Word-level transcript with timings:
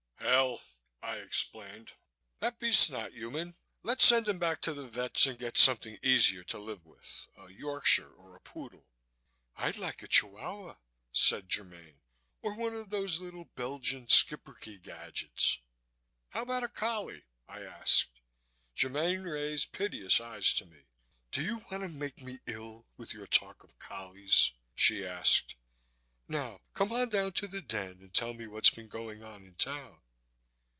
"Hell!" 0.23 0.61
I 1.01 1.17
explained, 1.17 1.91
"that 2.39 2.59
beast's 2.59 2.89
not 2.89 3.11
human. 3.13 3.55
Let's 3.83 4.05
send 4.05 4.27
him 4.27 4.39
back 4.39 4.61
to 4.61 4.73
the 4.73 4.87
vet's 4.87 5.25
and 5.25 5.37
get 5.37 5.57
something 5.57 5.97
easier 6.01 6.43
to 6.45 6.57
live 6.57 6.85
with 6.85 7.27
a 7.37 7.49
Yorkshire 7.49 8.11
or 8.13 8.35
a 8.35 8.39
poodle." 8.39 8.85
"I'd 9.57 9.77
like 9.77 10.01
a 10.03 10.07
Chihuahua," 10.07 10.75
said 11.11 11.49
Germaine, 11.51 12.01
"or 12.41 12.53
one 12.55 12.75
of 12.75 12.91
those 12.91 13.19
little 13.19 13.45
Belgian 13.55 14.07
Schipperke 14.07 14.81
gadgets." 14.81 15.59
"How 16.29 16.43
about 16.43 16.63
a 16.63 16.69
collie?" 16.69 17.25
I 17.47 17.61
asked. 17.63 18.21
Germaine 18.75 19.23
raised 19.23 19.71
piteous 19.73 20.19
eyes 20.21 20.53
to 20.55 20.65
me. 20.65 20.85
"Do 21.31 21.41
you 21.43 21.57
want 21.69 21.83
to 21.83 21.89
make 21.89 22.21
me 22.21 22.39
ill, 22.47 22.85
with 22.95 23.13
your 23.13 23.27
talk 23.27 23.63
of 23.63 23.77
collies?" 23.79 24.53
she 24.75 25.05
asked. 25.05 25.55
"Now 26.27 26.61
come 26.73 26.91
on 26.91 27.09
down 27.09 27.33
to 27.33 27.47
the 27.47 27.61
den 27.61 27.97
and 27.99 28.13
tell 28.13 28.33
me 28.33 28.47
what's 28.47 28.69
been 28.71 28.87
going 28.89 29.23
on 29.23 29.45
in 29.45 29.55
town." 29.55 29.97